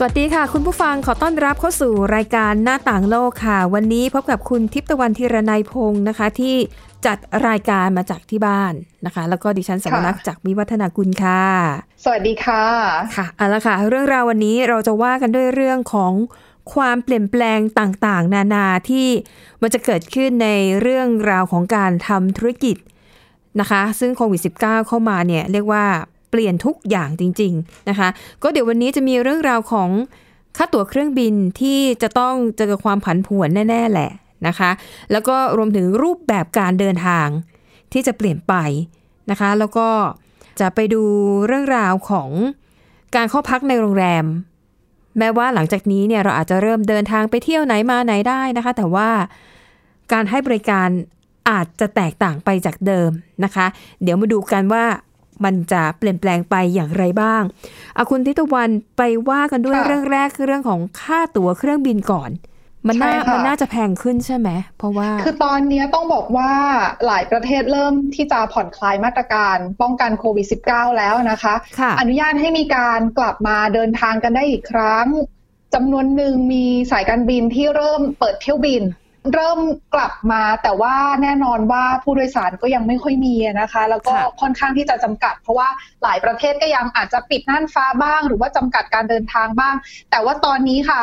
[0.00, 6.56] สวัสดีค่ะ คุณผู้ฟังขอต้อนรับเข้าสู่รายการหน้าต่างโลกค่ะ วันนี้พบกับคุณทิพย์ตะวันธีรนัยพงศ์นะคะ ที่
[7.06, 8.72] จัดรายการมาจากที่บ้าน
[9.06, 11.42] นะคะ แล้วก็ดิฉันสวรักษ์จากวิวัฒนากุลค่ะ
[12.04, 12.64] สวัสดีค่ะ
[13.16, 16.12] ค่ะเอาละค่ะ เรื่องราววันนี้เราจะว่ากันด้วยเรื่องของ
[16.74, 19.08] ความเปลี่ยนแปลงต่างๆ นานาที่
[19.62, 20.48] มันจะเกิดขึ้นใน
[20.80, 22.76] เรื่องราวของการทำธุรกิจ
[23.60, 25.84] นะคะ ซึ่งโควิด -19 เข้ามาเนี่ยเรียกว่า
[26.30, 28.08] เปลี่ยนทุกอย่างจริง ๆนะคะ
[28.42, 29.90] ก็เดี๋ยววันนี้จะมีเรื่องราวของ
[30.56, 34.10] ค่าตั๋วเครื่องบินที่จะต้องเจอความผันผวนแน่ ๆ แหละ
[34.46, 34.70] นะคะ
[35.12, 37.26] แล้วก็รวมถึงรูปแบบการเดินทาง
[37.92, 38.54] ที่จะเปลี่ยนไป
[39.30, 39.88] นะคะ แล้วก็
[40.60, 41.02] จะไปดู
[41.46, 42.30] เรื่องราวของ
[43.16, 44.24] การเข้าพักในโรงแรม
[45.18, 49.08] แม้ว่าหลังจากนี้เนี่ยเราอาจจะเริ่มเดินทางไปเที่ยวไหนมาไหนได้นะคะ แต่ว่า
[50.12, 50.88] การให้บริการ
[51.50, 53.10] อาจจะแตกต่างไปจากเดิม
[53.44, 53.66] นะคะ
[54.02, 54.84] เดี๋ยวมาดูกันว่า
[55.44, 57.42] มันจะเปลี่ยนแปลงไปอย่างไรบ้าง
[57.94, 62.30] เอาคุณทิตวันไปว่ากันด้วยค่ะเรื่องแรกคือเรื่องของค่าตั๋วเครื่องบินก่อน
[62.86, 66.52] มันน่าใช่ค่ะมันน่าจะแพงขึ้นใช่ไหม เพราะว่า คือตอนนี้ต้องบอกว่า
[67.06, 75.06] หลายประเทศเริ่มที่จะผ่อนคลายมาตรการป้องกันโควิด -19 แล้วนะคะค่ะอนุญาตให้มีการกลับมาเดินทางกันได้อีกครั้ง
[75.74, 78.82] จำนวนหนึ่งมีสายการบินที่เริ่มเปิดเที่ยวบิน
[79.34, 79.58] เริ่ม
[79.94, 85.68] กลับมาแต่ว่าแน่นอนว่าผู้โดยสารก็ยังไม่ค่อยมีนะคะ แล้วก็ค่ะค่อนข้างที่จะจำกัด เพราะว่า
[86.02, 89.74] หลายประเทศก็ยังอาจจะปิดน่านฟ้าบ้าง หรือว่าจำกัดการเดินทางบ้าง
[90.10, 91.02] แต่ว่าตอนนี้ค่ะ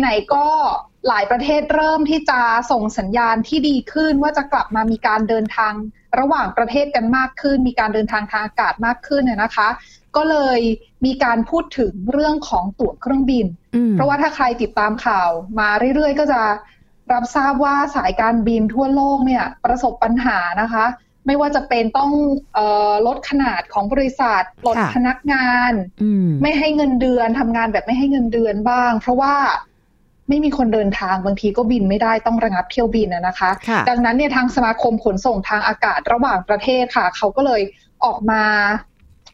[0.00, 0.46] ไหนๆก็
[1.08, 5.72] หลายประเทศเริ่มที่จะส่งสัญญาณที่ดีขึ้นว่าจะกลับมามีการเดินทาง
[6.18, 9.68] ระหว่างประเทศกันมากขึ้น มีการเดินทางทางอากาศมากขึ้นน่ยนะคะ
[10.16, 10.60] ก็เลย
[11.04, 16.40] มีการพูดถึงเรื่องของตั๋วเครื่องบินอืมเพราะว่าถ้าใครติดตามข่าวมาเรื่อยๆ ก็จะ
[17.12, 20.86] รับทราบว่าสายการบินทั่วโลกเนี่ยประสบปัญหานะคะ
[21.26, 22.10] ไม่ว่าจะเป็นต้อง
[22.54, 22.58] เอ
[22.90, 25.72] อลดขนาดของบริษัทลดค่ะพนักงาน
[26.02, 29.34] อืมไม่ให้เงินเดือนทำงานแบบไม่ให้เงินเดือนบ้าง เพราะว่า
[30.28, 37.62] ไม่มีคนเดินทางบางทีก็บินไม่ได้ต้องระงับเที่ยวบินนะนะคะค่ะดังนั้นเนี่ยทางสมาคมขนส่งทางอากาศระหว่างประเทศค่ะ เขาก็เลย
[38.04, 38.42] ออกมา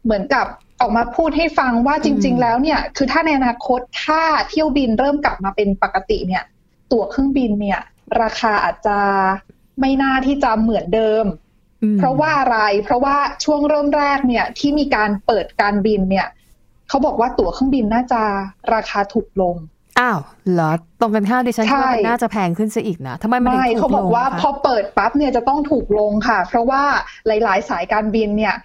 [0.03, 0.45] เหมือนกับ
[0.81, 6.43] ออกมาพูดให้ฟังว่าจริงอืมๆแล้วเนี่ย คือถ้าในอนาคตถ้าเที่ยวบินเริ่มกลับมาเป็นปกติเนี่ย
[6.91, 7.81] ตั๋วเครื่องบินเนี่ย
[8.21, 8.99] ราคาอาจจะ
[9.79, 11.25] ไม่น่าที่จะเหมือนเดิม
[11.83, 16.27] อืมเพราะว่าอะไร เพราะว่าช่วงเริ่มแรกเนี่ยที่มีการเปิดการบินเนี่ย
[16.89, 18.21] เขาบอกว่าตั๋วเครื่องบินน่าจะ
[18.73, 19.55] ราคาถูกลง
[19.99, 20.19] อ้าว
[20.51, 26.83] เหรอตรงกันข้ามดิฉันคิดว่าใช่มันน่าจะแพงขึ้นซะอีกนะทำไมมันถึงไม่ถูกเขาบอกลงว่าคะพอเปิดปั๊บเนี่ยจะต้องถูกลงค่ะ เพราะว่า
[27.27, 28.55] หลาย ๆ สายการบินเนี่ย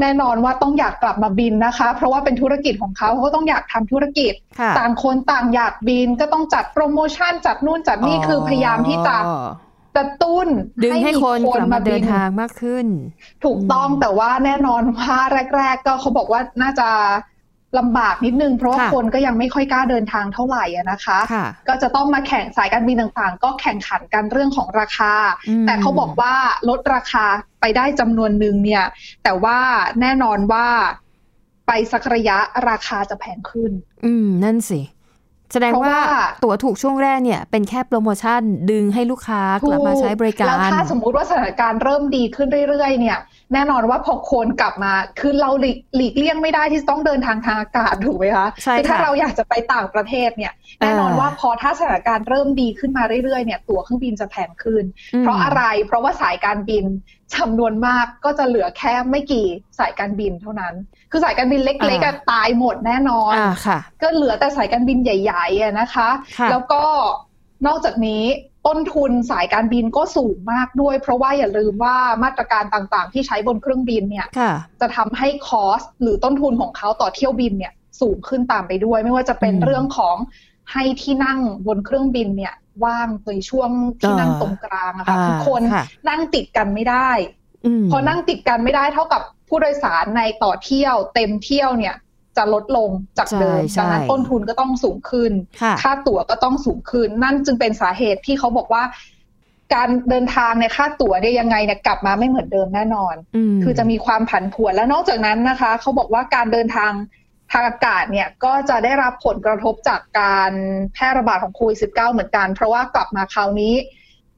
[0.00, 9.48] แน่นอนว่าต้องอยากกลับมาบินนะคะ เพราะว่าเป็นธุรกิจของเขาเขาก็ต้องอยากทำธุรกิจค่ะต่างคนต่างอยากบินก็ต้องจัดโปรโมชั่นจัดนู่นจัดนี่คือพยายามที่จะอ๋อ
[9.96, 10.46] กระตุ้น
[10.84, 12.86] ดึงให้คนกลับมาเดินบิทางมากขึ้น
[13.44, 15.16] ถูกต้องอืมแต่ว่าแน่นอนว่า
[15.56, 16.88] แรก ๆ ก็เขาบอกว่าน่าจะ
[17.78, 25.12] ลำบากนิดนึง เพราะว่าค่ะคนก็ยังไม่ค่อยกล้าเดินทางเท่าไหร่อะนะคะค่ะก็จะต้องมาแข่งสายการบินต่างๆ ก็แข่งขันกันเรื่องของราคา
[25.48, 26.34] อืมแต่เขาบอกว่า
[26.68, 27.24] ลดราคา
[27.60, 28.84] ไปได้จำนวนหนึ่งเนี่ย
[29.24, 29.58] แต่ว่า
[30.00, 30.66] แน่นอนว่า
[31.66, 32.38] ไปสักระยะ
[32.68, 33.72] ราคาจะแพงขึ้น
[34.04, 34.80] อืม นั่นสิ
[35.52, 38.40] แสดงเพราะว่าว่าตั๋วถูกช่วงแรกเนี่ย เป็นแค่โปรโมชั่น
[38.70, 43.18] ดึงให้ลูกค้ากลับมาใช้บริการ แล้วถ้าสมมุติว่าสถานการณ์เริ่มดีขึ้นเรื่อยๆ เนี่ย
[43.54, 56.84] แน่นอนว่าพอคนกลับมา คือเราหลีกหลีกเลี่ยงไม่ได้ที่จะต้องเดินทางทางอากาศถูกไหมคะใช่คือถ้าค่ะเราอยากจะไปต่างประเทศเนี่ยแน่นอนอ่าว่าพอถ้าสถานการณ์เริ่มดีขึ้นมาเรื่อยๆเนี่ยตั๋วเครื่องบินจะแพงขึ้นอืมเพราะอะไรเพราะว่าสายการบิน
[57.34, 59.46] จำนวนมากก็จะเหลือแค่ไม่กี่
[59.78, 60.74] สายการบินเท่านั้น
[61.10, 66.08] คือสายการบินเล็กๆอะตายหมดแน่นอนอ่าค่ะก็เหลือแต่สายการบินใหญ่ๆอะนะคะ
[66.38, 66.82] ค่ะแล้วก็
[67.66, 68.22] นอกจากนี้
[68.66, 80.16] ต้นทุนสายการบินก็สูงมากด้วย เพราะว่าอย่าลืมว่ามาตรการต่างๆ ที่ใช้บนเครื่องบินเนี่ยค่ะจะทำให้คอสหรือต้นทุนของเขาต่อเที่ยวบินเนี่ยสูงขึ้นตามไปด้วย ไม่ว่าจะเป็นอืมเรื่องของ
[80.72, 82.54] ให้ที่นั่งบนเครื่องบินเนี่ย
[82.84, 83.70] ว่างในช่วง
[84.00, 87.10] ที่นั่งอ่าตรงกลางอะค่ะอ่าคือคนค่ะนั่งติดกันไม่ได้
[87.82, 91.94] มพอนั่งติดกันไม่ได้เท่ากับผู้โดยสารในต่อเที่ยวเต็มเที่ยวเนี่ย
[92.36, 95.32] จะลดลงจากเดิมใช่ดังนั้นใช่ต้นทุนก็ต้องสูงขึ้น
[95.62, 98.82] ค่ะค่าตั๋วก็ต้องสูงขึ้น นั่นจึงเป็นสาเหตุที่เขาบอกว่า
[99.74, 103.14] การเดินทางในยค่าตั๋วเนี่ยยังไงเนี่ยกลับมาไม่เหมือนเดิมแน่นอน
[103.52, 106.92] มคือจะมีความผันผวนแล้วนอกจากนั้นนะคะ เขาบอกว่าการเดินทาง
[107.52, 110.52] ทางอากาศเนี่ยก็จะได้รับผลกระทบจากการ
[110.94, 113.74] แพร่ระบาดของโควิด -19 เหมือนกัน เพราะว่ากลับมาคราวนี้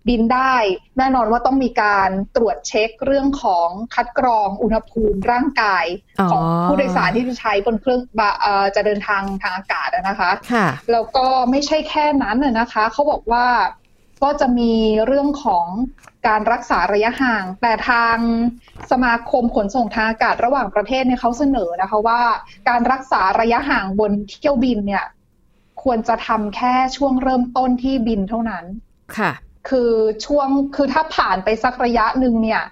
[0.09, 0.55] บินได้
[0.99, 5.85] แน่นอนว่าต้องมีการตรวจเช็คเรื่องของคัดกรองอุณหภูมิร่างกาย
[6.21, 13.47] อ๋อของผู้โดยสารที่จะใช้บนเครื่องบะเอ่อจะเดินทางทางอากาศอะนะคะค่ะแล้วก็ไม่ใช่แค่นั้นน่ะนะคะ เขาบอกว่า
[14.23, 14.73] ก็จะมี
[15.07, 15.67] เรื่องของ
[16.29, 18.17] การรักษาระยะห่าง แต่ทาง
[18.91, 22.23] สมาคมขนส่งทางอากาศระหว่างประเทศเนี่ยเขาเสนอนะคะว่า
[22.69, 25.05] การรักษาระยะห่างบนเที่ยวบินเนี่ย
[25.83, 28.65] ควรจะทำแค่ช่วงเริ่มต้นที่บินเท่านั้น
[29.19, 29.33] ค่ะ
[29.69, 29.91] คือ
[30.27, 32.63] ช่วงคือถ้าผ่านไปสักระยะหนึ่งเนี่ย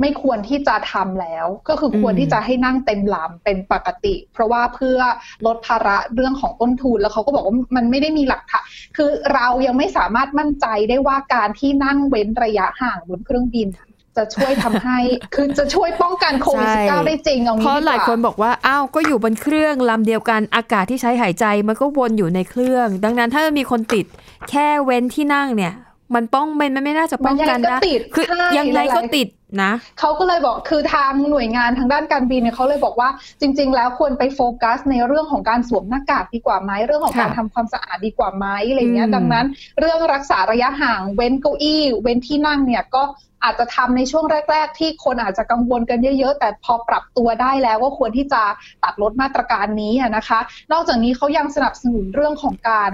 [0.00, 4.98] ไม่ควรที่จะทำแล้ว ก็คือควรอืมที่จะให้นั่งเต็มลำเป็นปกติ เพราะว่าเพื่อ
[5.46, 8.64] ลดภาระเรื่องของต้นทุนแล้วเขาก็บอกว่ามันไม่ได้มีหลักฐาน
[8.96, 13.68] คือเรายังไม่สามารถมั่นใจได้ว่าการที่นั่งเว้นระยะห่างบนเครื่องบิน
[14.16, 14.98] จะช่วยทำให้
[15.34, 24.04] คือจะช่วยป้องกันโควิดใช่19ได้จริงเอาเพงี้ราะดีกหลายว่าคนบอกว่า อ้าว ก็อยู่บนเครื่องลำเดียวกัน อากาศที่ใช้หายใจมันก็วนอยู่ในเครื่อง ดังนั้นถ้ามีคนติด
[24.50, 25.72] แค่เว้นที่นั่งเนี่ย
[26.14, 29.28] มันป้องมันมันไม่น่าจะป้องกันมันยังไงก็นะติดคือใช่ยังไงก็หลายๆติด
[29.62, 33.08] นะเขาก็เลยบอกคือทางหน่วยงานทางด้านการบินเนี่ยเขาเลยบอกว่า
[33.40, 39.46] จริง ๆ แล้วควรไปโฟกัสในเรื่องของการสวมหน้ากากดีกว่าไหมเรื่องของการค่ะทำความสะอาดดีกว่าไหมอะไรเงี้ยอืมดังนั้น
[39.80, 43.02] เรื่องรักษาระยะห่างเว้นเก้าอี้ เว้นที่นั่งเนี่ยก็
[43.44, 48.42] อาจจะทำในช่วงแรก ๆ ที่คนอาจจะกังวลกันเยอะๆ แต่พอปรับตัวได้แล้วก็ควรที่จะ
[48.84, 50.40] ตัดลดมาตรการนี้อะนะคะ
[50.72, 52.90] นอกจากนี้เขายังสนับสนุนเรื่องของการ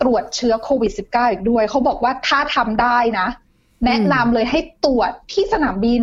[0.00, 3.28] ตรวจเชื้อโควิด -19 อีกด้วย เขาบอกว่าถ้าทำได้นะ
[3.84, 6.02] แนะนำเลยให้ตรวจที่สนามบิน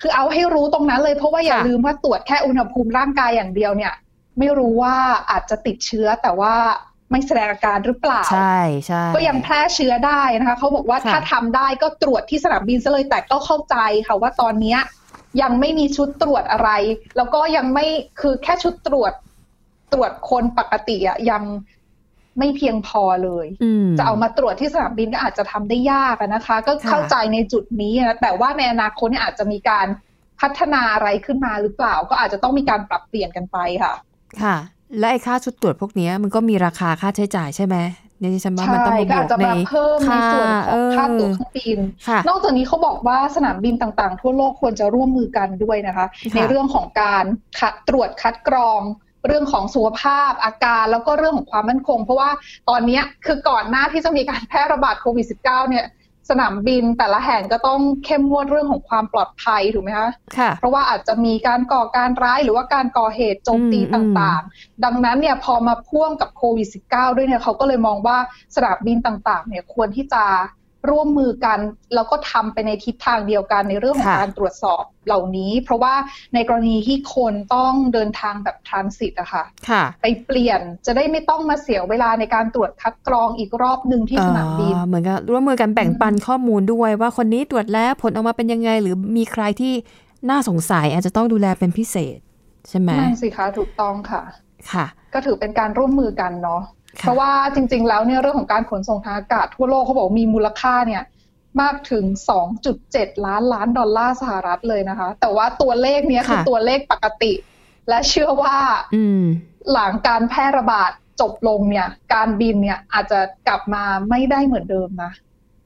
[0.00, 3.92] คือเอาให้รู้ตรงนั้นเลยเพราะว่าอย่าค่ะลืมว่าตรวจแค่อุณหภูมิร่างกายอย่างเดียวเนี่ย
[4.38, 4.96] ไม่รู้ว่า
[5.30, 6.54] อาจจะติดเชื้อแต่ว่า
[7.10, 14.80] ไม่แสดงอาการหรือเปล่า ใช่ใช่ก็ยังแพร่เชื้อได้นะคะเขาบอกว่าค่ะถ้าทำได้ก็ตรวจที่สนามบินซะเลยแต่ก็เข้าใจค่ะว่าตอนเนี้ย
[15.42, 16.70] ยังไม่มีชุดตรวจอะไร
[17.16, 17.86] แล้วก็ยังไม่
[18.20, 19.12] คือแค่ชุดตรวจ
[19.92, 21.42] ตรวจคนปกติอะยัง
[22.38, 29.86] ไม่เพียงพอเลยอืมจะเอามาตรวจที่สนามบินก็อาจจะทำได้ยากอะนะคะ ก็ค่ะเข้าใจในจุดนี้นะแต่ว่าในอนาคตเนี่ยอาจจะมีการ
[30.40, 33.94] พัฒนาอะไรขึ้นมาหรือเปล่า ก็อาจจะต้องมีการปรับเปลี่ยนกันไปค่ะ
[34.42, 34.56] ค่ะ
[34.98, 37.76] และไอ้ค่าชุดตรวจพวกเนี้ยมันก็มีราคาค่าใช้จ่ายใช่ไหม
[38.18, 47.24] เนี่ยดิฉันว่ามันใช่ต้องมาก็บวอาจกจะในมาเพิ่มในส่วนของค่าตั๋วเคเอรื่องบินอค่ะนอกจากนี้เขาบอกว่าสนามบินต่างๆ ทั่วโลกควรจะร่วมมือกันด้วยนะคะค่ะในเรื่องของการ
[47.58, 48.80] คัดตรวจคัดกรอง
[49.26, 52.30] เรื่องของสุขภาพอาการแล้วก็เรื่องของความมั่นคง เพราะว่า
[52.68, 55.86] ตอนเนี้ยคือก่อนหน้าที่จะมีการแพร่ระบาดโควิด -19 เนี่ย
[56.30, 68.18] สนามบินแต่ละแห่งก็ต้องเข้มงวดเรื่องของความปลอดภัยถูกไหมคะค่ะเพราะว่าอาจจะมีการก่อการร้ายหรือว่าการก่อเหตุโจมตีอืมต่างๆ ดังนั้นเนี่ยพอมาพ่วงกับโควิด -19 ด้วยเนี่ยเขาก็เลยมองว่า
[68.56, 70.24] สนามบินต่างๆเนี่ยควรที่จะ
[70.90, 71.58] ร่วมมือกัน
[71.94, 75.94] แล้วก็ทำไปในทิศทางเดียวกันในเรื่องของค่ะการตรวจสอบเหล่านี้ เพราะว่า
[76.34, 89.74] ในกรณีที่คนต้องเดินทางแบบทรานสิตอะค่ะค่ะไปเปลี่ยนจะได้ไม่ต้องมาเสียเวลาในการตรวจคัดกรองอีกรอบหนึ่งที่สนามบินอ๋อเหมือนกับร่วมมือกันแบ่งปันข้อมูลด้วยว่าคนนี้ตรวจแล้วผลออกมาเป็นยังไง หรือมีใครที่
[90.30, 92.18] น่าสงสัยอาจจะต้องดูแลเป็นพิเศษ
[92.68, 94.22] ใช่ไหมนั่นสิคะถูกต้องค่ะ
[94.72, 101.02] ค่ะ ก็ถือเป็นการร่วมมือกันเนาะค่ะ เพราะว่าจริง ๆ แล้วเนี่ยเรื่องของการขนส่งทางอากาศทั่วโลกเขาบอกมีมูลค่าเนี่ย
[101.60, 102.04] มากถึง
[102.64, 107.32] 2.7 ล้านล้านดอลลาร์สหรัฐเลยนะคะ แต่ว่าตัวเลขเนี้ยคือค่ะตัวเลขปกติ
[107.88, 108.56] และเชื่อว่า
[108.94, 109.24] อืม
[109.72, 115.12] หลังการแพร่ระบาดจบลงเนี่ย การบินเนี่ยอาจจะกลับมาไม่ได้เหมือนเดิมนะ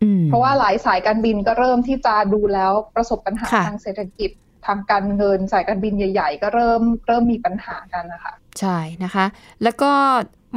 [0.03, 4.31] อืมเพราะว่าหลายสายการบินก็เริ่มที่จะดูแล้วประสบปัญหาค่ะทางเศรษฐกิจ
[4.67, 9.25] ทางการเงินสายการบินใหญ่ ๆ ก็เริ่มเริ่มมีปัญหากันนะคะใช่นะคะ
[9.63, 9.93] แล้วก็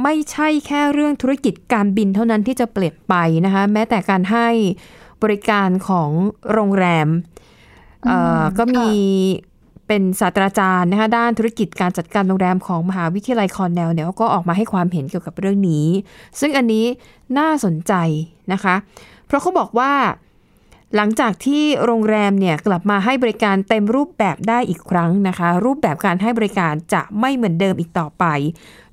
[0.02, 4.48] ไม่ใช่แค่เรื่องธุรกิจการบินเท่านั้นที่จะเปลี่ยนไปนะคะ แม้แต่การให้
[5.22, 6.10] บริการของ
[6.52, 7.08] โรงแรม
[8.06, 8.88] เอ่ออืมก็มี
[9.88, 15.86] เป็นศาสตราจารย์นะคะด้านธุรกิจการจัดการโรงแรมของมหาวิทยาลัยคอนเนลเนี่ยก็ออกมาให้ความเห็นเกี่ยวกับเรื่องนี้
[16.40, 16.84] ซึ่งอันนี้
[17.38, 17.92] น่าสนใจ
[18.52, 18.74] นะคะ
[19.26, 19.92] เพราะเขาบอกว่า
[20.96, 28.24] หลังจากที่โรงแรมเนี่ยกลับมาให้บริการเต็มรูปแบบได้อีกครั้งนะคะ รูปแบบการให้บริการจะไม่เหมือนเดิมอีกต่อไป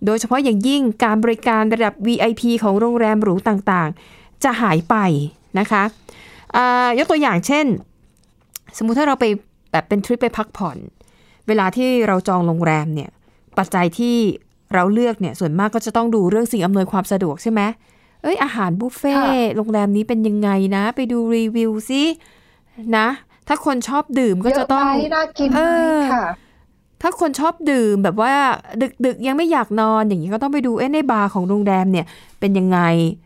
[0.05, 4.95] โดยเฉพาะอย่างยิ่งการบริการระดับ VIP ของโรงแรมหรูต่างๆ จะหายไป
[5.59, 5.83] นะคะ
[6.97, 7.65] ยกตัวอย่างเช่น
[8.77, 9.25] สมมุติถ้าเราไป
[9.71, 10.77] แบบเป็นทริปไปพักผ่อน
[11.47, 13.09] เวลาที่เราจองโรงแรมเนี่ย
[13.57, 14.17] ปัจจัยที่
[14.73, 17.61] เราเลือกเนี่ยส่วนมากก็จะต้องดูเรื่องสิ่งอำนวยความสะดวกใช่ไหม
[18.21, 22.03] เอ้ยอาหารบุฟเฟ่ต์ค่ะโรงแรมนี้เป็นยังไงนะ ไปดูรีวิวซิ
[22.97, 23.07] นะ
[23.47, 25.61] ถ้าคนชอบดื่มก็จะต้องเยไหมน่ากินไหมเอ
[25.97, 26.27] อค่ะ
[27.01, 28.33] ถ้าคนชอบดื่มแบบว่า
[28.81, 32.05] ดึกดึกๆยังไม่อยากนอนอย่างนี้ก็ต้องไปดูเอ๊ะในบาร์ของโรงแรมเนี่ย
[32.39, 32.79] เป็นยังไง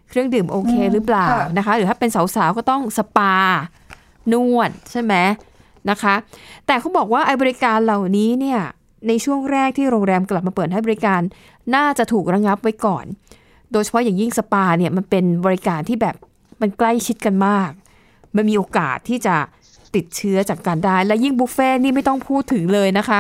[0.09, 3.35] เครื่องดื่มโอเคอืมหรือเปล่าค่ะนะคะ หรือถ้าเป็นสาวๆก็ต้องสปา
[4.33, 5.13] นวดใช่ไหม
[5.89, 6.15] นะคะ
[6.65, 8.59] แต่เขาบอกว่าไอ้บริการเหล่านี้เนี่ย
[9.07, 11.21] ในช่วงแรกที่โรงแรมกลับมาเปิดให้บริการ
[11.75, 13.05] น่าจะถูกระงับไว้ก่อน
[13.73, 16.15] โดยเฉพาะอย่างยิ่งสปาเนี่ยมันเป็นบริการที่แบบ
[16.61, 17.71] มันใกล้ชิดกันมาก
[18.35, 19.35] มันมีโอกาสที่จะ
[19.95, 23.19] ติดเชื้อจากการได้ และยิ่งบุฟเฟ่นี่ไม่ต้องพูดถึงเลยนะคะ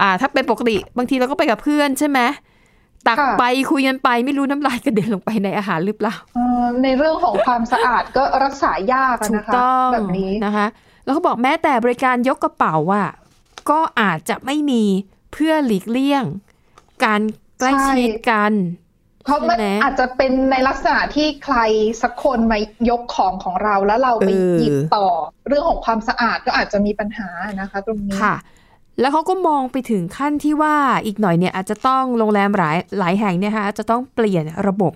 [0.00, 2.20] อ่าถ้าเป็นปกติบางทีเราก็ไปกับเพื่อนใช่ไหม
[3.06, 10.66] ตักค่ะไปคุยกันไปไม่รู้น้ำลายกระเด็นลงไปในอาหารหรือเปล่าเอ่อในเรื่องของความสะอาดก็รักษายากอะถูกนะคะต้องแบบนี้นะคะ
[11.04, 13.08] แล้วเขาบอกแม้แต่บริการยกกระเป๋าอะ
[13.70, 14.82] ก็อาจจะไม่มี
[15.32, 16.24] เพื่อหลีกเลี่ยง
[17.04, 17.20] การ
[17.58, 18.52] ใกล้ชิดกัน
[19.28, 21.56] เพราะมันใช่ไหมอาจจะเป็นในลักษณะที่ใคร
[22.02, 22.58] สักคนมา
[22.90, 25.06] ยกของของเราแล้วเราไปเออหยิบต่อ
[25.48, 27.28] เรื่องของความสะอาดก็อาจจะมีปัญหา
[27.60, 28.34] นะคะ ตรงนี้ค่ะ
[29.00, 34.92] แล้วเขาก็มองไปถึงขั้นที่ว่าอีกหน่อยเนี่ยอาจจะต้องโรงแรมหลายหลายแห่งเนี่ยนะคะจะต้องเปลี่ยนระบบ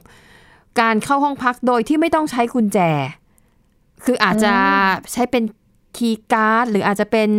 [0.80, 2.78] การเข้าห้องพักโดยที่ไม่ต้องใช้กุญแจ
[4.04, 4.54] คืออาจจะ
[5.12, 5.44] ใช้เป็น
[5.96, 7.30] คีย์การ์ดหรืออาจจะเป็น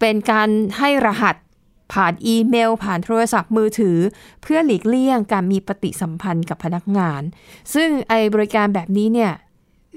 [0.00, 0.48] เป็นการ
[0.78, 1.36] ให้รหัส
[1.92, 3.98] ผ่านอีเมล ผ่านโทรศัพท์มือถือ
[4.42, 7.22] เพื่อหลีกเลี่ยงการมีปฏิสัมพันธ์กับพนักงาน
[7.74, 9.32] ซึ่งไอบริการแบบนี้เนี่ย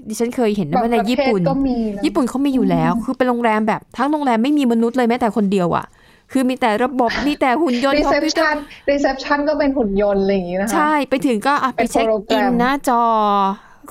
[0.07, 5.85] ดิฉันเคยเห็นนะว่าในบางประเทศญี่ปุ่นก็มีนะญี่ปุ่นเขามีอยู่แล้ว คือเป็นโรงแรมแบบทั้งโรงแรมไม่มีมนุษย์เลยแม้แต่คนเดียวอะค่ะ
[6.31, 13.03] คือมีแต่ระบบมีแต่หุ่นยนต์รีคอมเซพพิวเตอชันร์รีเซพชันก็เป็นหุ่นยนต์อะไรอย่างนี้นะคะ ใช่ ไปถึงก็อะไปเป็นเช็คอินโปรแกรมหน้าจอ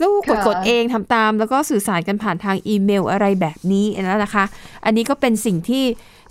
[0.01, 4.45] ก็กดค่ะกดเองทำตาม แล้วก็สื่อสารกันผ่านทางอีเมลอะไรแบบนี้แล้วนะคะ
[4.85, 5.85] อันนี้ก็เป็นสิ่งที่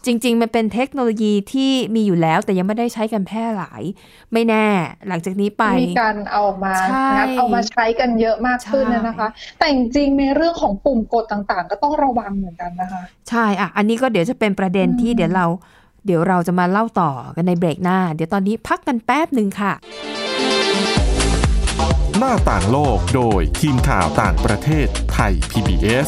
[0.06, 3.84] จริง ๆ มันเป็นเทคโนโลยีที่มีอยู่แล้ว แต่ยังไม่ได้ใช้กันแพร่หลาย
[4.34, 4.66] ไม่แน่
[5.08, 15.46] หลังจากนี้ไป มีการเอามาใช่งัดเอามาใช้กันเยอะมากขึ้นใช่นะคะ แต่จริงๆในเรื่องของปุ่มกดต่างๆ ก็ต้องระวังเหมือนกันนะคะ ใช่อะอันนี้ก็เดี๋ยวจะเป็นประเด็นที่เดี๋ยวเรา
[16.06, 19.74] เดี๋ยวเราจะมาเล่าต่อกันในเบรกหน้า เดี๋ยวตอนนี้พักกันแป๊บหนึ่งค่ะ
[22.18, 26.08] หน้าต่างโลกโดยทีมข่าวต่างประเทศไทย PBS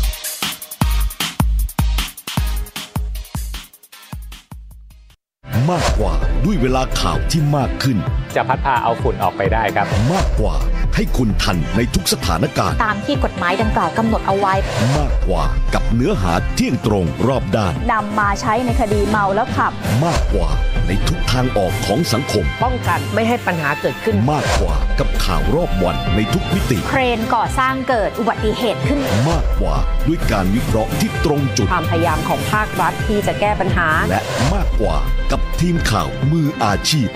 [5.69, 6.13] มากกว่า
[6.45, 7.97] ด้วยเวลาข่าวที่มากขึ้น
[8.35, 10.55] จะพัดพาเอาฝุ่นออกไปได้ครับ มากกว่า
[10.95, 14.53] ให้คุณทันในทุกสถานการณ์ ตามที่กฎหมายดังกล่าวกำหนดเอาไว้
[14.97, 19.71] มากกว่ากับเนื้อหาเที่ยงตรงรอบด้านนำมาใช้ในคดีเมาแล้วขับ
[20.05, 20.49] มากกว่า
[20.87, 29.75] ในทุกทางออกของสังคม ป้องกันไม่ให้ปัญหาเกิดขึ้นมากกว่า กับข่าวรอบวันในทุกมิติ เครนก่อสร้างเกิดอุบัติเหตุขึ้น มากกว่า
[30.07, 34.21] ด้วยการวิเคราะห์ที่ตรงจุด ความพยายามของภาครัฐที่จะแก้ปัญหา และ
[34.53, 34.97] มากกว่า
[35.31, 37.09] กับทีมข่าวมืออาชีพ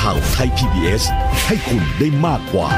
[0.00, 1.02] ข่าวไทย PBS
[1.46, 2.68] ให้คุณได้มากกว่า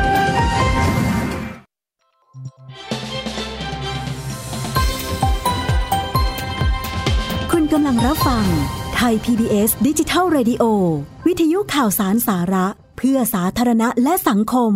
[7.52, 8.46] คุณกำลังรับฟัง
[8.96, 10.64] ไทย PBS ดิจิทัล Radio
[11.26, 14.72] วิทยุข่าวสารสาระ เพื่อสาธารณะและสังคม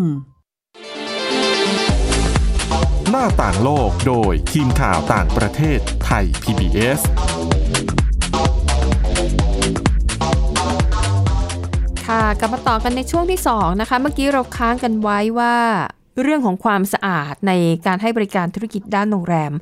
[3.11, 7.01] หน้าต่างโลกโดยทีมข่าวต่างประเทศไทย PBS
[12.07, 15.55] ค่ะกลับมาต่อกันในช่วงที่ 2 นะคะ เมื่อกี้เราค้างกันไว้ว่า
[16.23, 17.53] เรื่องของความสะอาดใน
[17.87, 19.53] การให้บริการธุรกิจด้านโรงแรม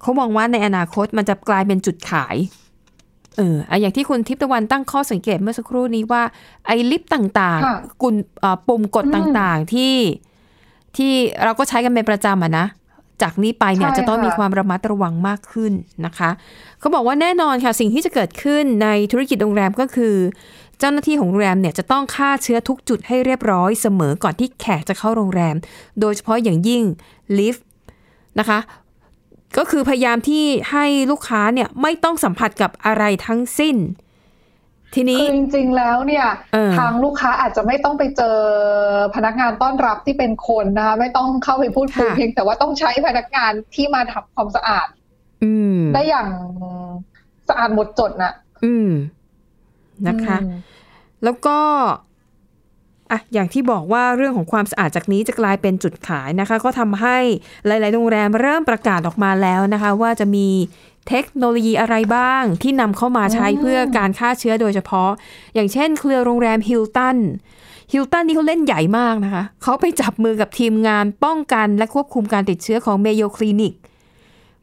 [0.00, 2.36] เขามองว่าในอนาคตมันจะกลายเป็นจุดขาย
[3.38, 6.22] เอออะอย่างที่คุณทิพย์ตะวันตั้งข้อสังเกตเมื่อสักครู่นี้ว่า
[6.66, 9.94] ไอ้ลิฟต์ต่างค่ะๆกุญเอ่อปุ่มกดอืมต่างๆที่
[10.96, 11.12] ที่
[11.44, 12.66] เราก็ใช้กันเป็นประจำอะนะ
[13.22, 15.72] จากนี้ไปเนี่ยใช่จะต้องมีค่ะความระมัดระวังมากขึ้น
[16.06, 16.30] นะคะ
[16.80, 20.14] เขาบอกว่าแน่นอนค่ะสิ่งที่จะเกิดขึ้นในธุรกิจโรงแรมก็คือ
[20.78, 25.54] เจ้าหน้าที่ของโรงแรมเนี่ยจะต้องฆ่าเชื้อทุกจุดให้เรียบร้อยเสมอก่อนที่แขกจะเข้าโรงแรม
[26.00, 26.82] โดยเฉพาะอย่างยิ่ง
[27.38, 27.66] ลิฟต์
[28.38, 28.58] นะคะ
[29.56, 33.76] ก็คือพยายามที่ให้ลูกค้าเนี่ยไม่ต้องสัมผัสกับอะไรทั้งสิ้น
[34.94, 38.36] ทีนี้คือจริงๆแล้วเนี่ยเออทางลูกค้าอาจจะไม่ต้องไปเจอ
[39.14, 44.86] พนักงานต้อนรับที่เป็นคนนะคะไม่ต้องเข้าไปพูดคุยค่ะเพียงแต่ว่าต้องใช้พนักงานที่มาทำความสะอาด
[45.44, 46.28] อืมได้อย่าง
[47.48, 48.32] สะอาดหมดจดน่ะ
[48.64, 48.90] อืม
[50.08, 50.52] นะคะอืม
[51.24, 51.58] แล้วก็
[53.10, 57.18] อะอย่างที่บอกว่าเรื่องของความสะอาดจากนี้จะกลายเป็นจุดขายนะคะ ก็ทำให้
[57.66, 60.48] หลาย ๆ โรงแรมเริ่มประกาศออกมาแล้วนะคะ ว่าจะมี
[61.08, 65.10] เทคโนโลยีอะไรบ้างที่นำเข้ามาใช้เพื่อการฆ่าเชื้อโดยเฉพาะ
[65.54, 67.18] อย่างเช่น เครือโรงแรม Hilton
[67.92, 73.72] Hilton นี่เขาเล่นใหญ่มากนะคะ เขาไปจับมือกับทีมงานป้องกันและควบคุมการติดเชื้อของ Mayo Clinic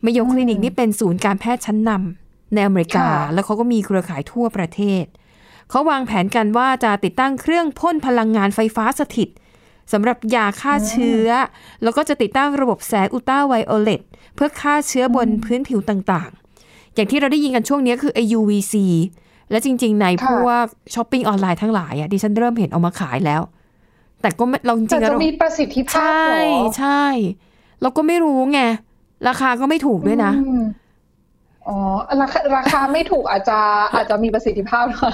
[0.01, 9.29] Mayo Clinic นี่เป็นศูนย์การแพทย์ชั้นนำในอเมริกาค่ะแล้วเขาก็มีเครือข่ายทั่วประเทศเขาวางแผนกันว่าจะติดตั้งเครื่องพ่นพลังงานไฟฟ้าสถิต
[9.93, 11.27] สำหรับยาฆ่าเชื้อ
[11.83, 14.01] แล้วก็จะติดตั้งระบบแสงอุลตราไวโอเลต
[14.35, 18.73] เพื่อฆ่าเชื้อบนพื้นผิวต่างๆ อย่างที่เราได้ยินกันช่วงนี้คือไอ UVC
[19.51, 23.41] และจริง ๆ ในค่ะพวกช้อปปิ้งออนไลน์ทั้งหลายอะดิฉันเริ่มเห็นเอามาขายแล้ว
[24.21, 27.05] แต่ก็ไม่เราจริแต่งๆแล้วจะเรามีประสิทธิภาใช่พเหรอใช่
[27.81, 28.61] เราก็ไม่รู้ไง
[29.27, 30.31] ราคาก็ไม่ถูกด้วยนะ
[31.69, 33.59] อืมอ๋อราคาราคาไม่ถูกอาจจะ
[33.93, 35.13] อาจจะมีประสิทธิภาพนะ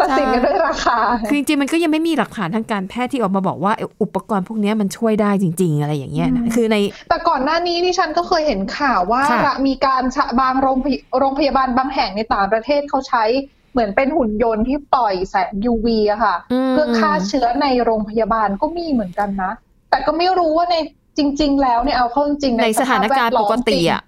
[0.00, 0.98] ตัดสินกันด้วยราคา
[1.28, 6.76] คือจริงๆมันก็ยังไม่มีหลักฐานทางการแพทย์ที่ออกมาบอกว่าอุปกรณ์พวกนี้มันช่วยได้จริง ๆ อะไรอย่างเงี้ยนะคือใน
[7.08, 13.24] แต่ก่อนหน้านี้นี่ฉันก็เคยเห็นข่าวว่าค่ะมีการชะบางโรงพยโรงพยาบาลบางแห่งในต่างประเทศเขาใช้
[13.72, 19.52] เหมือนเป็นหุ่นยนต์ที่ปล่อยแสง UV อะค่ะอืมเพื่อฆ่าเชื้อในโรงพยาบาลก็มีเหมือนกันนะ
[19.90, 20.76] แต่ก็ไม่รู้ว่าใน
[21.18, 24.02] จริง ๆ แล้วเนี่ยเอาเข้าจริงๆในสถานการณ์ปกติอะ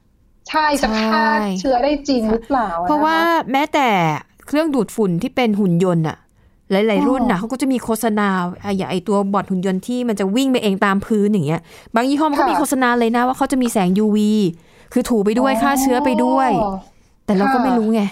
[0.49, 3.89] ใช่จะฆ่าใช่เชื้อได้จริงหรือเปล่า เพราะว่านะคะแม้แต่
[4.47, 6.19] เครื่องดูดฝุ่นที่เป็นหุ่นยนต์อะ
[6.71, 8.29] หลาย ๆ รุ่นอ๋นะอเขาก็จะมีโฆษณา
[8.65, 11.61] อะอย่างไอตัวบอดหุ่นยนต์ที่มันจะวิ่งไปเองตามพื้นอย่างเงี้ย
[11.95, 14.19] บางยี่ห้อมันก็ค่ะมีโฆษณาเลยนะว่าเขาจะมีแสง UV
[14.93, 16.75] คือถูไปด้วยฆ่าเชื้อไปด้วยอ๋อ
[17.25, 18.03] แต่เราก็ค่ะไม่รู้ไง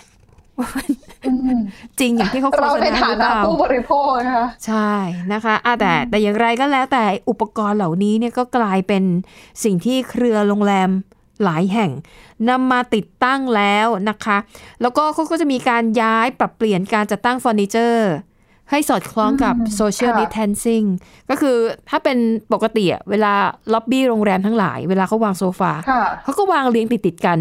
[1.27, 1.59] อืม
[2.01, 4.93] จริงอย่างที่เขาโฆเราษในณาหฐารือเปนะล่าผู้บริโภคนะคะใช่
[5.33, 9.03] นะคะอะแต่แต่อย่างไรก็แล้วแต่อุปกรณ์เหล่านี้เนี่ยก็กลายเป็น
[9.65, 10.91] สิ่งที่เครือโรงแรม
[11.45, 11.91] หลายแห่ง
[12.49, 14.39] นำมาติดตั้งแล้วนะคะ
[14.83, 18.13] แล้วก็เขาก็จะมีการย้ายปรับเปลี่ยนการจัดตั้งเฟอร์นิเจอร์
[18.71, 20.87] ให้สอดคล้องกับอืม social ค่ะ distancing
[21.31, 21.57] ก็คือ
[21.89, 22.19] ถ้าเป็น
[22.53, 23.33] ปกติอะเวลา
[23.73, 27.39] ล็อบบี้โรงแรมทั้งหลาย เวลาเขาวางโซฟาค่ะเขาก็วางเรียงติดๆกัน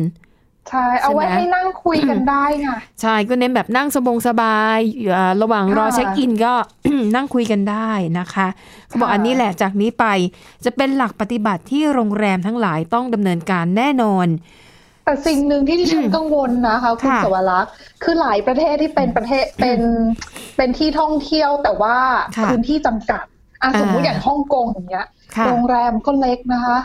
[0.69, 2.69] ใช่เอาไว้ใช่ไหมให้นั่งคุยกันได้ไง
[3.01, 4.79] ใช่ก็เน้นแบบนั่งสบงสบาย
[5.11, 6.53] เอ่อระหว่างรอค่ะเช็คอินก็
[7.15, 8.47] นั่งคุยกันได้นะคะ
[8.87, 10.05] เขาบอกค่ะอันนี้แหละจากนี้ไป
[10.65, 14.27] จะเป็นหลักปฏิบัติที่โรงแรมทั้งหลายต้องดำเนินการแน่นอน
[15.05, 17.71] แต่สิ่งหนึ่งที่ดิฉันกังวลนะคะคุณค่ะสวรักษ์
[18.03, 19.79] คือหลายประเทศที่เป็นประเทศเป็น
[20.57, 21.97] เป็นที่ท่องเที่ยวแต่ว่า
[22.37, 23.29] ค่ะพื้นที่จำกัดอะ
[23.61, 26.77] อ่าสมมติอย่างฮ่องกงอย่างเงี้ยค่ะโรงแรมก็เล็กนะคะ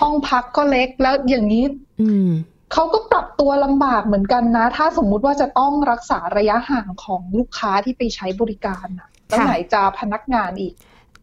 [0.00, 1.64] ห้องพักก็เล็กแล้วอย่างนี้
[2.00, 2.28] อืม
[2.72, 10.72] เขาก็ปรับตัวลำบากเหมือนกันนะ ถ้าสมมุติว่าจะต้องรักษาระยะห่างของลูกค้าที่ไปใช้บริการนะแล้วค่ะไหนจะพนักงานอีก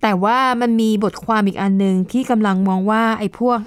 [0.01, 3.59] แต่ว่ามันมีบทความอีกอันหนึ่งที่กำลังมองว่าไอ้พวก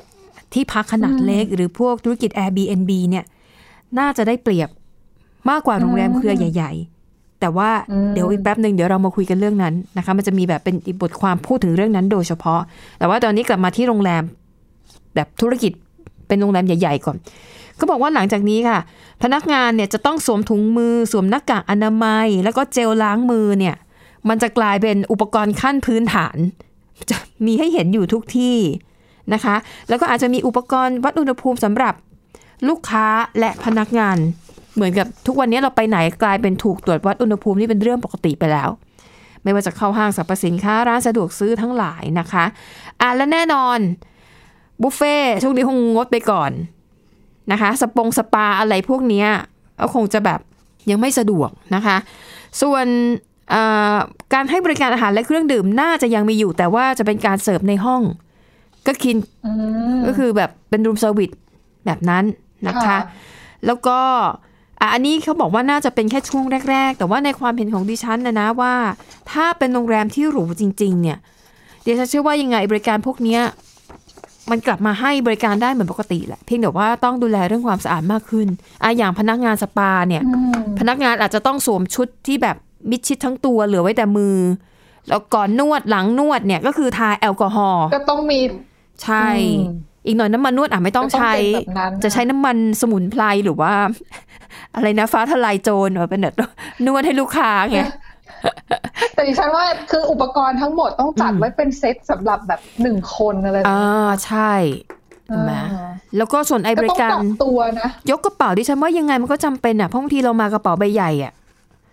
[0.55, 3.25] ที่พักขนาดอืมเล็ก หรือพวกธุรกิจ Airbnb เนี่ย
[3.99, 4.69] น่าจะได้เปรียบ
[5.51, 6.73] มากกว่าโรงแรมอืมเครือใหญ่
[7.05, 12.61] ๆ แต่ว่าอืมเดี๋ยวอีกแป๊บหนึ่งเดี๋ยวเรามาคุยกันเรื่องนั้นนะคะ มันจะมีแบบเป็นอีกบทความพูดถึงเรื่องนั้นโดยเฉพาะ
[12.99, 14.23] แต่ว่าตอนนี้กลับมาที่โรงแรม
[15.15, 15.73] แบบธุรกิจ
[16.29, 17.17] เป็นโรงแรมใหญ่ ๆ ก่อน
[17.79, 18.79] ก็บอกว่าหลังจากนี้ค่ะ
[19.23, 23.77] พนักงานเนี่ยจะต้องสวมถุงมือ สวมหน้ากากอนามัย แล้วก็เจลล้างมือเนี่ย
[24.29, 26.37] มันจะกลายเป็นอุปกรณ์ขั้นพื้นฐาน
[27.11, 28.59] จะมีให้เห็นอยู่ทุกที่
[29.33, 29.57] นะคะ
[29.89, 31.95] แล้วก็อาจจะมีอุปกรณ์วัดอุณหภูมิสำหรับ
[32.69, 33.07] ลูกค้า
[33.39, 34.17] และพนักงาน
[34.75, 38.69] เหมือนกับทุกวันนี้เราไปไหนกลายเป็นถูกตรวจวัดอุณหภูมินี่เป็นเรื่องปกติไปแล้ว
[39.43, 42.45] ไม่ว่าจะเข้าห้างสรรพสินค้าร้านสะดวกซื้อทั้งหลายนะคะ
[43.01, 43.79] อะและแน่นอน
[44.83, 46.51] บุฟเฟ่ช่วงนี้คงงดไปก่อน
[47.53, 49.29] นะคะ สปงสปาอะไรพวกเนี้ย
[49.81, 50.41] ก็คงจะแบบ
[50.91, 51.97] ยังไม่สะดวกนะคะ
[52.63, 52.87] ส่วน
[53.51, 53.63] เอ่
[53.95, 53.97] อ
[54.35, 58.03] การให้บริการอาหารและเครื่องดื่มน่าจะยังมีอยู่ แต่ว่าจะเป็นการเสิร์ฟในห้อง
[58.87, 59.53] ก็คืออื
[59.97, 61.31] มก็คือแบบเป็น room service
[61.87, 62.25] แบบนั้น
[62.69, 62.99] นะคะค่ะ
[63.67, 63.99] แล้วก็
[64.81, 68.75] อะอันนี้เขาบอกว่าน่าจะเป็นแค่ช่วงแรก ๆ แต่ว่าในความเห็นของดิฉันนะนะว่า
[69.31, 71.19] ถ้าเป็นโรงแรมที่หรูจริง ๆ เนี่ย
[71.85, 73.41] ดิฉันเชื่อว่ายังไงบริการพวกเนี้ย
[74.51, 78.49] มันกลับมาให้บริการได้เหมือนปกติแหละเพียงแต่ว่าต้องดูแลเรื่องความสะอาดมากขึ้น
[78.83, 82.57] อะอย่างพนักงานสปาเนี่ยอืมพนักงานอาจจะต้องสวมชุดที่แบบ
[82.91, 84.37] มิดชิดทั้งตัวเหลือไว้แต่มือ
[85.09, 88.41] แล้วก่อนนวดหลังนวดเนี่ยก็คือทาแอลกอฮอล์ก็ต้องมี
[89.03, 89.27] ใช่
[89.61, 93.73] อืมอีกหน่อยน้ำมันนวดอะไม่ต้องใช้ก็ต้องเป็นแบบนั้นนะจะใช้น้ำมันสมุนไพรหรือว่า
[94.75, 96.35] อะไรนะฟ้าทลายโจรหรือเป็นแบบ
[96.87, 97.81] นวดให้ลูกค้าไง
[99.15, 104.53] แต่ดิฉันว่าคืออุปกรณ์ทั้งหมดต้องจัดอืมไว้เป็นเซตสำหรับแบบหนึ่งคนอะไรแบบอ่านี้ใช่
[105.29, 111.33] เห็นไหมอ่าแล้วก็ส่วนไอ้บริการก็ต้องปรับตัวนะยกกระเป๋าดิฉันว่ายังไงมันก็จำเป็นอะเพราะบางทีเรามากระเป๋าใบใหญ่อะ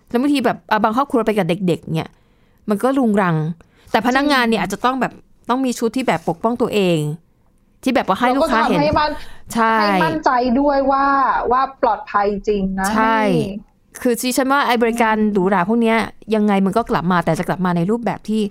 [0.10, 2.10] แล้วบางทีแบบอะบางครอบครัวไปกับเด็ก ๆ เนี่ย
[2.70, 3.36] มันก็รุงรัง
[3.92, 5.14] แต่พนักงานเนี่ยอาจจะต้องแบบ
[5.50, 6.98] ต้องมีชุดที่แบบปกป้องตัวเอง
[7.84, 9.12] ที่แบบว่าให้ลูกค้าเห็นรก็ทำให้มัน
[9.54, 10.30] ใช่ให้มั่นใจ
[10.60, 11.06] ด้วยว่า
[11.52, 15.98] ว่าปลอดภัยจริงนะใช่ไม่ คือดิฉันว่าไอ้บริการหรูหราพวกเนี้ย
[16.36, 18.42] ยังไงมันก็กลับมาแต่จะกลับมาในรูปแบบที่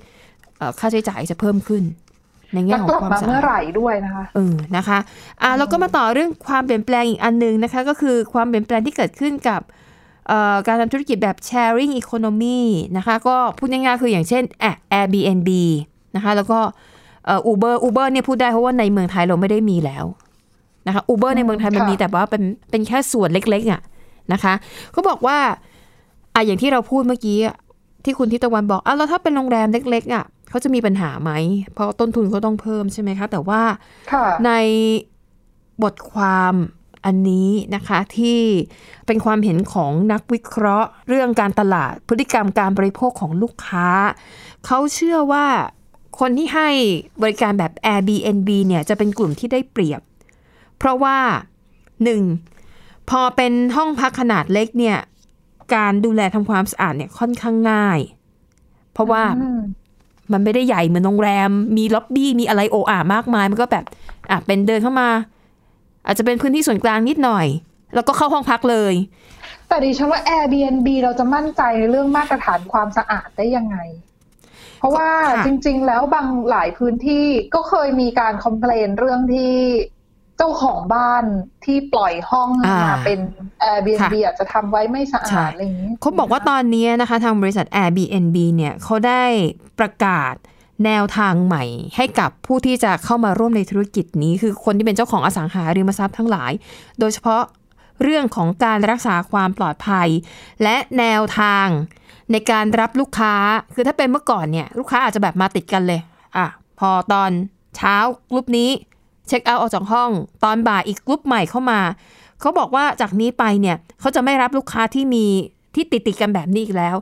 [0.58, 1.82] เอ่อค่าใช้จ่ายจะเพิ่มขึ้น
[2.52, 4.98] ในแง่แล้วของกลับความมาสะเมื่ออาดไหร่ด้วยนะคะเออนะคะ
[5.42, 9.60] อะเราก็มาต่อเรื่องความเปลี่ยนแปลงอีกอันหนึงนะคะ ก็คือความเปลี่ยนแปลงที่เกิดขึ้นกับ
[10.28, 12.60] เอ่อการทำธุรกิจแบบ sharing economy
[12.96, 15.50] นะคะ ก็พูดง่ายๆคืออย่างเช่นอะ Airbnb
[16.16, 16.60] นะคะ แล้วก็
[17.26, 20.04] เอ่อ Uber Uber เนี่ยพูดได้เพราะว่าในเมืองไทยเราไม่ได้มีแล้ว
[20.86, 23.80] นะคะ Uber ในเมืองไทยมันค่ะมีแต่ว่าเป็นเป็นแค่ส่วนเล็กๆอะ
[24.32, 24.54] นะคะ
[24.92, 25.38] เขาบอกว่า
[26.34, 27.56] อะอย่างที่เราพูดเมื่อกี้อะ
[28.04, 31.30] ที่คุณทิตวันบอกอะแล้วถ้าเป็นโรงแรมเล็ก ๆ อะเขาจะมีปัญหาไหม
[31.74, 33.62] เพราะต้นทุนเขาต้องเพิ่มใช่ไหมคะ แต่ว่า
[34.12, 34.50] ค่ะใน
[35.82, 36.54] บทความ
[37.04, 38.40] อันนี้นะคะที่
[39.06, 43.88] เป็นความเห็นของนักวิเคราะห์ เรื่องการตลาดพฤติกรรมการบริโภคของลูกค้า
[44.66, 45.46] เขาเชื่อว่า
[46.20, 46.68] คนที่ให้
[47.22, 50.00] บริการแบบ Airbnb เนี่ยจะเป็นกลุ่มที่ได้เปรียบ
[50.78, 51.18] เพราะว่า
[52.04, 52.22] หนึ่ง
[53.10, 54.98] พอเป็นห้องพักขนาดเล็กเนี่ย
[55.74, 57.98] การดูแลทำความสะอาดเนี่ยค่อนข้างง่าย
[58.92, 59.60] เพราะว่าอืม
[60.32, 63.84] มันไม่ได้ใหญ่เหมือนโรงแรม มีล็อบบี้มีอะไรโออามากมาย มันก็แบบ
[64.30, 65.08] อะเป็นเดินเข้ามา
[66.06, 67.46] อาจจะเป็นพื้นที่ส่วนกลางนิดหน่อย
[67.94, 68.94] แล้วก็เข้าห้องพักเลย
[69.68, 73.76] แต่ดิฉันว่า Airbnb เราจะมั่นใจในเรื่องมาตรฐานความสะอาดได้ยังไง
[74.78, 79.52] เพราะว่าค่ะจริง ๆ แล้วบางหลายพื้นที่ก็เคยมีการคอมเพลนเรื่องที่
[80.38, 81.24] เจ้าของบ้าน
[81.64, 83.18] ที่ปล่อยห้องมาเป็น
[83.64, 89.24] Airbnb อาจจะทำไว้ไม่สะอาดอะไรอย่างนี้เขาบอกว่าตอนนี้นะคะ ทางบริษัท Airbnb เนี่ยเขาได้
[89.78, 90.34] ประกาศ
[90.84, 91.64] แนวทางใหม่
[91.96, 96.52] ให้กับผู้ที่จะเข้ามาร่วมในธุรกิจนี้ คือคนที่เป็นเจ้าของอสังหาริมทรัพย์ทั้งหลาย
[96.98, 97.42] โดยเฉพาะ
[98.02, 100.08] เรื่องของการรักษาความปลอดภัย
[100.62, 101.66] และแนวทาง
[102.32, 103.34] ในการรับลูกค้า
[103.74, 106.00] คือถ้าเป็นเมื่อก่อนเนี่ย ลูกค้าอาจจะแบบมาติดกันเลย
[106.36, 106.46] อะ
[106.80, 107.30] พอตอน
[107.76, 107.96] เช้า
[108.30, 108.70] กลุ่มนี้
[109.28, 110.10] เช็คเอาท์ออกจากห้อง
[110.44, 111.80] ตอนบ่ายอีกกลุ่มใหม่เข้ามา
[112.40, 115.24] เขาบอกว่าจากนี้ไปเนี่ยเขาจะไม่รับลูกค้าที่มี
[115.74, 116.96] ที่ติดติดๆกันแบบนี้อีกแล้ว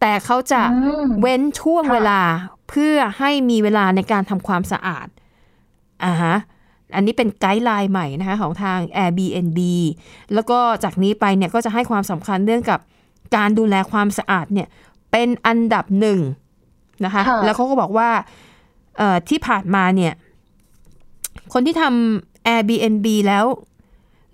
[0.00, 2.20] แต่เขาจะอืมเว้นช่วงค่ะเวลา
[2.68, 5.06] เพื่อให้มีเวลาในการทำความสะอาด
[6.04, 6.36] อ่าฮะ
[6.94, 9.58] อันนี้เป็นไกด์ไลน์ใหม่นะคะของทาง Airbnb
[10.34, 12.80] แล้วก็จากนี้ไปเนี่ยก็จะให้ความสำคัญเรื่องกับ
[13.36, 14.68] การดูแลความสะอาดเนี่ย
[15.10, 16.20] เป็นอันดับหนึ่ง
[17.04, 18.10] นะคะค่ะแล้วเขาก็บอกว่า
[18.98, 20.12] เอ่อที่ผ่านมาเนี่ย
[21.52, 23.44] คนที่ทำ Airbnb แล้ว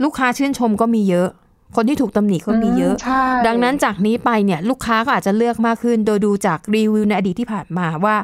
[0.04, 1.28] ลูกค้าชื่นชมก็มีเยอะ
[1.76, 8.16] คนที่ถูกตำหนิก็มีเยอะใช่ดังนั้นจากนี้ไปเนี่ย ลูกค้าก็อาจจะเลือกมากขึ้น โดยดูจากรีวิวในอดีตที่ผ่านมาว่า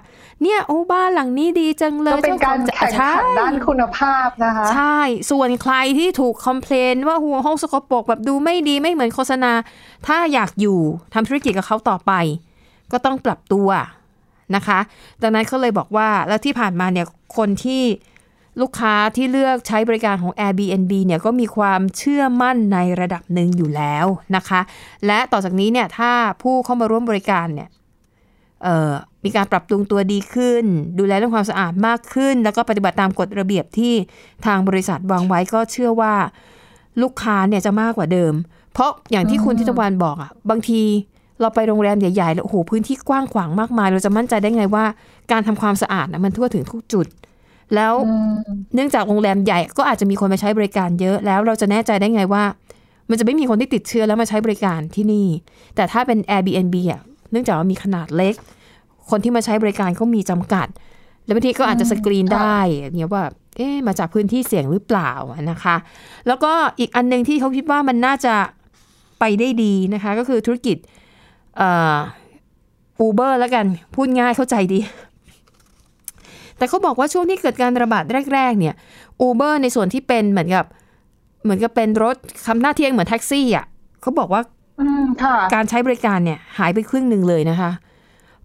[0.43, 4.99] เนี่ยโอ้บ้านหลังนี้ดีจังเลก็ยเป็นการจ้แข่งใช่ขันด้านคุณภาพนะคะ ใช่
[5.31, 9.53] ส่วนใครที่ถูกคอมเพลนว่าหัวห้องสกปรกแบบดูไม่ดีไม่เหมือนโฆษณา
[10.07, 10.79] ถ้าอยากอยู่
[11.15, 12.13] ทำธุรกิจกับเขาต่อไป
[12.93, 13.69] ก็ต้องปรับตัว
[14.57, 14.79] นะคะ
[15.23, 17.83] ดังนั้นเขาเลยบอกว่าแล้วที่ผ่านมาเนี่ยคนที่
[18.61, 24.61] ลูกค้าที่เลือกใช้บริการของ Airbnb เนี่ยก็มีความเชื่อมั่นในระดับหนึ่งอยู่แล้วนะคะ
[25.07, 27.69] และต่อจากนี้เนี่ยถ้าผู้เข้ามาร่วมบริการเนี่ย
[29.25, 30.65] มีการปรับปรุงตัวดีขึ้น
[30.99, 33.95] ดูแลเรื่องความสะอาดมากขึ้น แล้วก็ปฏิบัติตามกฎระเบียบที่
[34.47, 36.15] ทางบริษัทวางไว้ก็เชื่อว่า
[37.03, 38.35] ลูกค้าเนี่ยจะมากกว่าเดิม
[38.73, 40.81] เพราะอย่างที่คุณทิตวันบอกอะบางที
[41.41, 44.85] เราไปโรงแรมใหญ่ๆแล้วโอ้โหพื้นที่กว้างขวางมากมาย เราจะมั่นใจได้ไงว่า
[45.33, 47.07] การทำความสะอาดนะมันทั่วถึงทุกจุด
[47.75, 48.33] แล้วอืม
[48.75, 52.45] เนื่องจากโรงแรมใหญ่ก็อาจจะมีคนมาใช้บริการเยอะแล้วเราจะแน่ใจได้ไงว่า
[53.11, 55.27] มันจะไม่มีคนที่ติดเชื้อแล้วมาใช้บริการที่นี่
[55.77, 58.35] แต่ถ้าเป็น Airbnb อะเนื่องจากว่ามีขนาดเล็ก
[59.11, 60.69] คนที่มาใช้บริการก็มีจำกัด
[61.25, 62.59] แล้วบางทีก็อาจจะสกรีนได้
[62.97, 63.25] เนี่ยว่า
[63.57, 65.13] เอ๊ะมาจากพื้นที่เสี่ยงหรือเปล่า
[65.51, 65.77] นะคะ
[66.27, 68.35] แล้วก็อีกอันหนึงที่เขาคิดว่ามันน่าจะ
[69.21, 70.77] ไปได้ดีนะคะ ก็คือธุรกิจ
[71.57, 71.97] เอ่อ
[73.07, 74.81] Uber แล้วกัน พูดง่ายเข้าใจดี
[76.59, 78.75] แต่เขาบอกว่าช่วงที่เกิดการระบาดแรก ๆ เนี่ย
[79.27, 80.65] Uber ในส่วนที่เป็นเหมือนกับ
[81.45, 82.17] เหมือนกับเป็นรถ
[82.47, 83.67] คำหน้าเที่ยงเหมือนแท็กซี่อะ
[84.03, 84.43] เขาบอกว่า
[84.81, 87.71] อืมค่ะการใช้บริการเนี่ย หายไปครึ่งหนึ่งเลยนะคะ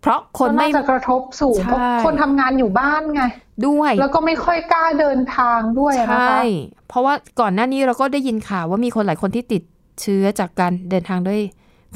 [0.02, 3.22] เพราะคนก็ไม่น่าจะกระทบสูงใช่เพราะคนทำงานอยู่บ้านไง
[3.68, 6.44] ด้วย แล้วก็ไม่ค่อยกล้าเดินทางด้วยอะใชนะคะ่
[6.88, 9.64] เพราะว่าก่อนหน้านี้เราก็ได้ยินข่าวว่ามีคนหลายคนที่ติด
[10.02, 11.40] เชื้อจากการเดินทางด้วย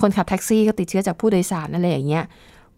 [0.02, 2.26] คนขับแท็กซี่ก็ติดเชื้อจากผู้โดยสารอะไรอย่างเงี้ย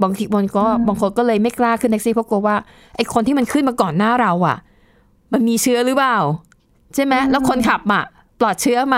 [0.04, 2.56] บางทีบางก็บางคนก็เลยไม่กล้าขึ้นแท็กซี่เพราะกลัวว่า
[2.96, 4.58] ไอ้คนที่มันขึ้นมาก่อนหน้าเราอะ
[5.34, 6.18] มันมีเชื้อหรือเปล่า
[6.96, 8.04] ใช่ไหมแล้วคนขับอะ
[8.40, 8.98] ปลอดเชื้อไหม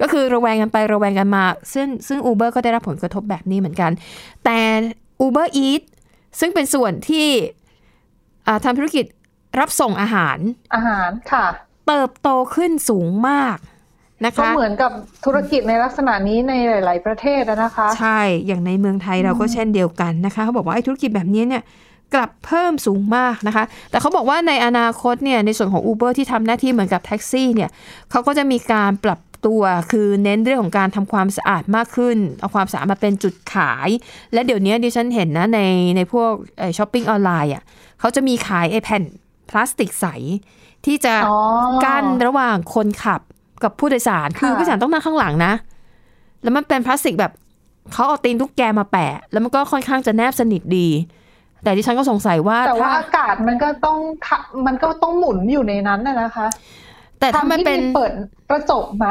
[0.00, 3.90] ก็คือระแวงกันไประแวงกันมา ซึ่งซึ่ง Uber ก็ได้รับผลกระทบแบบนี้เหมือนกัน
[4.44, 4.58] แต่
[5.24, 5.86] Uber Eats
[6.40, 7.28] ซึ่งเป็นส่วนที่
[8.46, 9.04] อ่าทำธุรกิจ
[9.58, 10.38] รับส่งอาหาร
[10.74, 11.46] อาหารค่ะ
[11.86, 13.56] เติบโตขึ้นสูงมาก
[14.24, 14.92] นะก็คะเหมือนกับ
[15.24, 21.62] ธุรกิจในลักษณะนี้ในหลาย ๆ ประเทศอะนะคะ ใช่อย่างในเมืองไทยเราก็เช่นเดียวกันนะคะเขาบอกว่าไอ้ธุรกิจแบบนี้เนี่ย
[22.14, 27.70] กลับเพิ่มสูงมากนะคะ แต่เขาบอกว่าในอนาคตเนี่ยในส่วนของ Uber ที่ทำหน้าที่เหมือนกับแท็กซี่เนี่ย
[28.10, 33.88] เขาก็จะมีการปรับตัวคือเน้นเรื่องของการทำความสะอาดมากขึ้น เอาความสะอาดมาเป็นจุดขาย
[34.32, 35.60] และเดี๋ยวนี้ดิฉันเห็นนะใน
[35.96, 36.32] ในพวก
[36.78, 37.62] ช้อปปิ้งออนไลน์อะ
[38.00, 39.02] เขาจะมีขายไอ้แผ่น
[39.50, 40.06] พลาสติกใส
[40.86, 41.38] ที่จะอ๋อ
[41.84, 43.20] กั้นระหว่างคนขับ
[43.64, 45.52] กับผู้โดยสาร คือค่ะผู้โดยสารต้องนั่งข้างหลังนะ
[46.42, 47.32] แล้วมันเป็นพลาสติกแบบ
[47.92, 50.88] เขาเอาตีนตุ๊กแกมาแปะ แล้วมันก็ค่อนข้างจะแนบสนิทดี
[51.62, 56.46] แต่ดิฉันก็สงสัยว่าแต่ว่าถ้าอากาศมันก็ต้องทะมันก็ต้องหมุนอยู่ในนั้นน่ะนะคะ
[57.20, 58.12] แต่ถ้ามันทำที่เป็นเปิด
[58.50, 59.06] กระจกไหม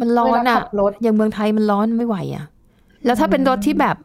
[0.00, 2.44] มันร้อนเวลาอะขับรถอย่างเมืองไทยมันร้อนไม่ไหวอะ
[3.06, 3.96] แล้วถ้าเป็นรถที่แบบ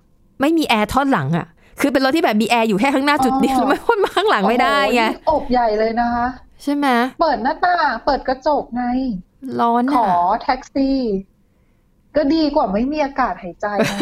[0.42, 1.46] ไม่มีแอร์ท่อนหลังอะ
[1.82, 6.28] คือเป็นรถที่แบบมีแอร์อยู่แค่ข้างหน้าจุดเดียวแล้วไม่พ่นมาข้างหลังไม่ได้ไงโอ้โหนี่อบใหญ่เลยนะคะ
[6.64, 6.88] ใช่ไหม
[7.22, 8.84] เปิดหน้าต่างเปิดกระจกไง
[9.60, 11.00] ร้อนขอะอแท็กซี่
[12.16, 13.98] ก็ดีกว่าไม่มีอากาศหายใจนะ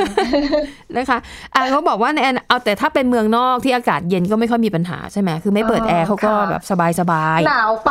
[0.97, 1.17] นะคะ
[1.53, 7.89] อะเขาบอกว่าในอนาเอาแต่ถ้าเป็นเมืองนอกที่อากาศเย็นก็ไม่ค่อยมีปัญหาใช่ไหมคือไม่เปิดอ๋อแอร์เขาก็ค่ะแบบสบายสบายๆหนาวไป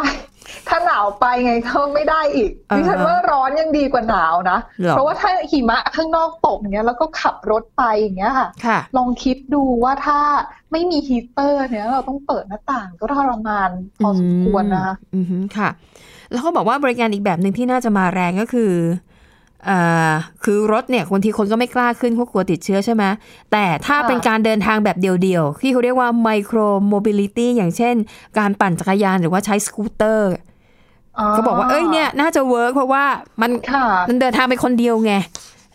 [0.69, 10.21] ถ้าหนาวไปไงก็ไม่ได้อีกอ่าฮะดิฉันว่าร้อนยังดีกว่าหนาวนะหรอเพราะว่าถ้าหิมะข้างนอกตกอย่างเงี้ยแล้วก็ขับรถไปอย่างเงี้ยค่ะค่ะลองคิดดูว่าถ้า
[10.73, 13.71] ไม่มีฮีตเตอร์เนี่ยเราต้องเปิดหน้าต่างก็ทรมาน
[14.05, 15.69] พอสมควรนะคะอืมอืมค่ะ
[16.31, 18.73] แล้วเขาบอกว่าบริการอีกแบบหนึ่งที่น่าจะมาแรงก็คือ
[19.67, 19.79] เอ่
[20.11, 20.13] อ
[20.45, 23.05] คือรถเนี่ยบางทีคนก็ไม่กล้าขึ้นเพราะกลัวติดเชื้อใช่ไหม
[23.53, 27.95] แต่ถ้าค่ะเป็นการเดินทางแบบเดี่ยวๆที่เขาเรียกว่า micromobility อย่างเช่น
[28.39, 30.33] การปั่นจักรยานหรือว่าใช้สกูตเตอร์
[31.33, 33.05] เขาบอกว่าเอ้ยเนี่ยน่าจะ work เพราะว่า
[33.41, 35.15] มันค่ะมันเดินทางไปคนเดียวไง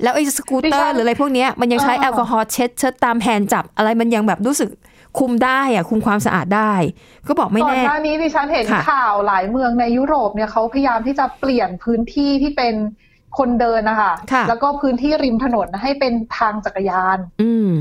[0.03, 4.69] แล้วไอ้สกูตเตอดิฉัร์นหรืออะไรพวกเนี้ยมันยังใช้อ่าแอลกอฮอล์เช็ดเช็ดตามแฮนด์จับอะไรมันยังแบบรู้สึก
[5.17, 6.73] คุมได้อะคุมความสะอาดได้
[7.27, 12.75] ก็บอกไม่ก่อนแน่หน้านี้ดิฉันเห็นค่ะข่าวหลายเมืองในยุโรปเนี่ยเขาพยายามที่จะเปลี่ยนพื้นที่ที่เป็น
[13.37, 17.71] คนเดินนะคะค่ะแล้วก็พื้นที่ริมถนนให้เป็นทางจักรยาน อืม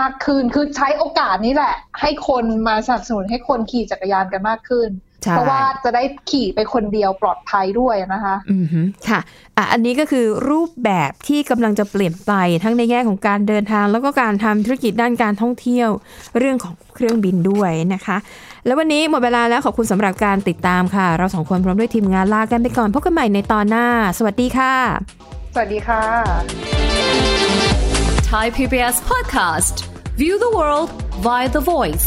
[0.00, 9.20] มากขึ้นคือใช้โอกาสนี้แหละ ให้คนมาสนับสนุนให้คนขี่จักรยานกันมากขึ้นใช่ เพราะว่าจะได้ขี่ไปคนเดียวปลอดภัยด้วยนะคะอืมฮึค่ะ
[9.56, 12.32] อะ อันนี้ก็คือรูปแบบที่กำลังจะเปลี่ยนไป
[12.62, 15.88] ทั้งในแง่ของการเดินทาง แล้วก็การทำธุรกิจด้านการท่องเที่ยว
[16.38, 18.16] เรื่องของเครื่องบินด้วยนะคะ
[18.66, 23.86] แล้ววันนี้หมดเวลาแล้วขอบคุณสำหรับการติดตามค่ะ เราสองคนพร้อมด้วยทีมงานลากันไปก่อนพบกันใหม่ในตอนหน้า
[24.18, 24.74] สวัสดีค่ะ
[25.54, 26.02] สวัสดีค่ะ
[28.32, 29.74] Thai PBS podcast.
[30.16, 30.88] View the world
[31.26, 32.06] via the voice.